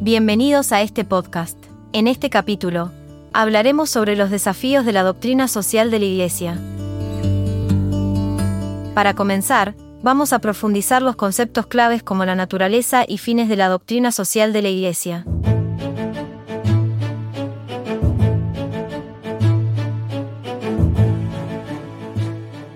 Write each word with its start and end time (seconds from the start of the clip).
Bienvenidos 0.00 0.70
a 0.70 0.80
este 0.80 1.04
podcast. 1.04 1.58
En 1.92 2.06
este 2.06 2.30
capítulo, 2.30 2.92
hablaremos 3.32 3.90
sobre 3.90 4.14
los 4.14 4.30
desafíos 4.30 4.86
de 4.86 4.92
la 4.92 5.02
doctrina 5.02 5.48
social 5.48 5.90
de 5.90 5.98
la 5.98 6.04
Iglesia. 6.04 6.56
Para 8.94 9.14
comenzar, 9.14 9.74
vamos 10.00 10.32
a 10.32 10.38
profundizar 10.38 11.02
los 11.02 11.16
conceptos 11.16 11.66
claves 11.66 12.04
como 12.04 12.24
la 12.24 12.36
naturaleza 12.36 13.04
y 13.08 13.18
fines 13.18 13.48
de 13.48 13.56
la 13.56 13.68
doctrina 13.68 14.12
social 14.12 14.52
de 14.52 14.62
la 14.62 14.68
Iglesia. 14.68 15.26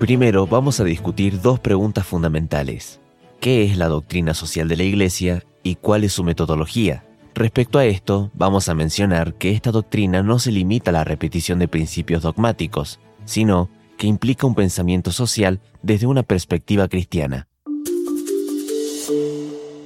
Primero 0.01 0.49
vamos 0.49 0.81
a 0.81 0.85
discutir 0.85 1.41
dos 1.41 1.61
preguntas 1.61 2.05
fundamentales. 2.05 2.99
¿Qué 3.39 3.65
es 3.65 3.77
la 3.77 3.87
doctrina 3.87 4.35
social 4.35 4.67
de 4.67 4.77
la 4.77 4.83
Iglesia 4.83 5.45
y 5.63 5.77
cuál 5.77 6.03
es 6.03 6.13
su 6.13 6.25
metodología? 6.25 7.05
Respecto 7.35 7.79
a 7.79 7.87
esto, 7.87 8.31
vamos 8.35 8.69
a 8.69 8.75
mencionar 8.75 9.35
que 9.35 9.53
esta 9.53 9.71
doctrina 9.71 10.23
no 10.23 10.39
se 10.39 10.53
limita 10.53 10.91
a 10.91 10.93
la 10.93 11.05
repetición 11.05 11.59
de 11.59 11.69
principios 11.69 12.23
dogmáticos, 12.23 13.01
sino 13.25 13.71
que 13.97 14.07
implica 14.07 14.47
un 14.47 14.55
pensamiento 14.55 15.13
social 15.13 15.61
desde 15.83 16.07
una 16.07 16.23
perspectiva 16.23 16.89
cristiana. 16.89 17.49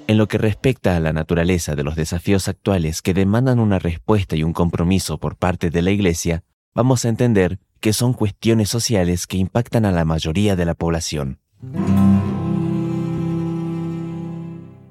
En 0.08 0.18
lo 0.18 0.28
que 0.28 0.38
respecta 0.38 0.96
a 0.96 1.00
la 1.00 1.12
naturaleza 1.12 1.74
de 1.74 1.82
los 1.82 1.96
desafíos 1.96 2.48
actuales 2.48 3.02
que 3.02 3.14
demandan 3.14 3.58
una 3.58 3.78
respuesta 3.78 4.36
y 4.36 4.42
un 4.42 4.52
compromiso 4.52 5.18
por 5.18 5.36
parte 5.36 5.70
de 5.70 5.82
la 5.82 5.90
Iglesia, 5.90 6.44
vamos 6.74 7.04
a 7.04 7.08
entender 7.08 7.58
que 7.80 7.92
son 7.92 8.12
cuestiones 8.12 8.68
sociales 8.68 9.26
que 9.26 9.36
impactan 9.36 9.84
a 9.84 9.92
la 9.92 10.04
mayoría 10.04 10.56
de 10.56 10.64
la 10.64 10.74
población. 10.74 11.38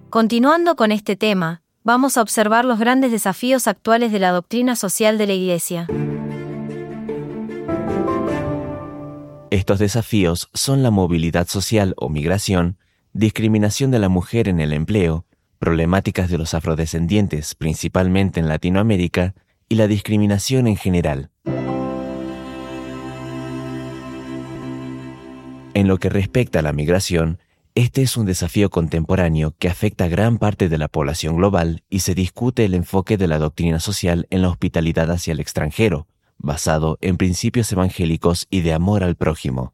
Continuando 0.09 0.75
con 0.75 0.91
este 0.91 1.15
tema, 1.15 1.64
vamos 1.85 2.17
a 2.17 2.23
observar 2.23 2.65
los 2.65 2.79
grandes 2.79 3.11
desafíos 3.11 3.67
actuales 3.67 4.11
de 4.11 4.17
la 4.17 4.31
doctrina 4.31 4.75
social 4.75 5.19
de 5.19 5.27
la 5.27 5.33
Iglesia. 5.33 5.87
Estos 9.51 9.77
desafíos 9.77 10.49
son 10.53 10.81
la 10.81 10.89
movilidad 10.89 11.47
social 11.47 11.93
o 11.97 12.09
migración, 12.09 12.79
discriminación 13.13 13.91
de 13.91 13.99
la 13.99 14.09
mujer 14.09 14.49
en 14.49 14.59
el 14.59 14.73
empleo, 14.73 15.25
problemáticas 15.59 16.29
de 16.29 16.39
los 16.39 16.55
afrodescendientes, 16.55 17.53
principalmente 17.53 18.39
en 18.39 18.49
Latinoamérica, 18.49 19.35
y 19.69 19.75
la 19.75 19.87
discriminación 19.87 20.67
en 20.67 20.77
general. 20.77 21.29
En 25.75 25.87
lo 25.87 25.99
que 25.99 26.09
respecta 26.09 26.59
a 26.59 26.61
la 26.63 26.73
migración, 26.73 27.37
este 27.75 28.01
es 28.01 28.15
un 28.15 28.25
desafío 28.25 28.69
contemporáneo 28.69 29.53
que 29.59 29.67
afecta 29.67 30.05
a 30.05 30.07
gran 30.07 30.37
parte 30.37 30.69
de 30.69 30.77
la 30.77 30.87
población 30.87 31.35
global 31.35 31.83
y 31.89 31.99
se 31.99 32.15
discute 32.15 32.63
el 32.63 32.73
enfoque 32.73 33.17
de 33.17 33.27
la 33.27 33.37
doctrina 33.37 33.81
social 33.81 34.27
en 34.29 34.41
la 34.41 34.49
hospitalidad 34.49 35.11
hacia 35.11 35.33
el 35.33 35.41
extranjero, 35.41 36.07
basado 36.37 36.97
en 37.01 37.17
principios 37.17 37.69
evangélicos 37.73 38.47
y 38.49 38.61
de 38.61 38.71
amor 38.71 39.03
al 39.03 39.15
prójimo. 39.17 39.73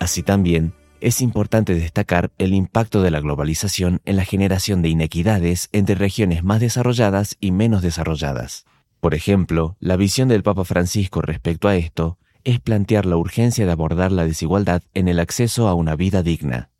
Así 0.00 0.22
también, 0.22 0.72
es 1.02 1.20
importante 1.20 1.74
destacar 1.74 2.32
el 2.38 2.54
impacto 2.54 3.02
de 3.02 3.10
la 3.10 3.20
globalización 3.20 4.00
en 4.06 4.16
la 4.16 4.24
generación 4.24 4.80
de 4.80 4.88
inequidades 4.88 5.68
entre 5.72 5.94
regiones 5.94 6.42
más 6.42 6.60
desarrolladas 6.60 7.36
y 7.38 7.52
menos 7.52 7.82
desarrolladas. 7.82 8.64
Por 9.00 9.14
ejemplo, 9.14 9.76
la 9.78 9.96
visión 9.96 10.28
del 10.28 10.42
Papa 10.42 10.64
Francisco 10.64 11.20
respecto 11.20 11.68
a 11.68 11.76
esto 11.76 12.18
es 12.48 12.60
plantear 12.60 13.04
la 13.04 13.18
urgencia 13.18 13.66
de 13.66 13.72
abordar 13.72 14.10
la 14.10 14.24
desigualdad 14.24 14.80
en 14.94 15.06
el 15.08 15.20
acceso 15.20 15.68
a 15.68 15.74
una 15.74 15.96
vida 15.96 16.22
digna. 16.22 16.70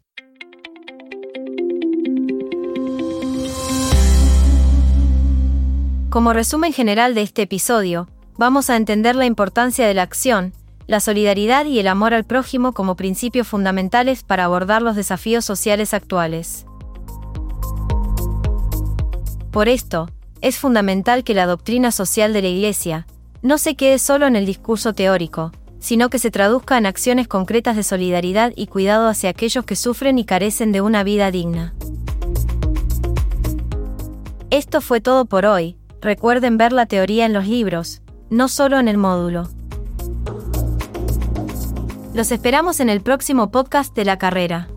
Como 6.08 6.33
resumen 6.33 6.73
general 6.73 7.14
de 7.14 7.20
este 7.20 7.42
episodio, 7.42 8.08
vamos 8.39 8.70
a 8.70 8.77
entender 8.77 9.14
la 9.14 9.27
importancia 9.27 9.86
de 9.86 9.92
la 9.92 10.05
acción, 10.05 10.55
la 10.86 11.01
solidaridad 11.01 11.67
y 11.67 11.79
el 11.79 11.89
amor 11.89 12.14
al 12.14 12.24
prójimo 12.24 12.73
como 12.73 12.96
principios 12.96 13.46
fundamentales 13.46 14.23
para 14.23 14.45
abordar 14.45 14.80
los 14.80 14.96
desafíos 14.96 15.45
sociales 15.45 15.92
actuales. 15.92 16.64
Por 19.50 19.68
esto, 19.68 20.08
es 20.40 20.56
fundamental 20.56 21.24
que 21.24 21.35
la 21.35 21.45
doctrina 21.45 21.92
social 21.92 22.33
de 22.33 22.40
la 22.40 22.48
Iglesia, 22.48 23.06
no 23.42 23.58
se 23.58 23.76
quede 23.76 23.98
solo 23.98 24.26
en 24.26 24.36
el 24.36 24.46
discurso 24.46 24.92
teórico, 24.92 25.52
sino 25.78 26.10
que 26.10 26.18
se 26.18 26.30
traduzca 26.30 26.76
en 26.76 26.86
acciones 26.86 27.28
concretas 27.28 27.76
de 27.76 27.82
solidaridad 27.82 28.52
y 28.56 28.66
cuidado 28.66 29.08
hacia 29.08 29.30
aquellos 29.30 29.64
que 29.64 29.76
sufren 29.76 30.18
y 30.18 30.24
carecen 30.24 30.72
de 30.72 30.80
una 30.80 31.04
vida 31.04 31.30
digna. 31.30 31.74
Esto 34.50 34.80
fue 34.80 35.00
todo 35.00 35.26
por 35.26 35.46
hoy, 35.46 35.76
recuerden 36.00 36.56
ver 36.56 36.72
la 36.72 36.86
teoría 36.86 37.26
en 37.26 37.32
los 37.32 37.46
libros, 37.46 38.02
no 38.30 38.48
solo 38.48 38.78
en 38.78 38.88
el 38.88 38.96
módulo. 38.96 39.48
Los 42.14 42.32
esperamos 42.32 42.80
en 42.80 42.88
el 42.88 43.00
próximo 43.00 43.50
podcast 43.50 43.94
de 43.94 44.05
la 44.05 44.18
carrera. 44.18 44.68